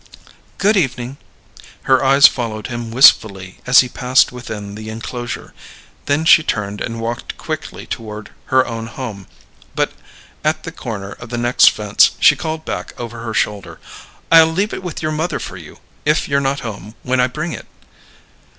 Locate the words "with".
14.81-15.03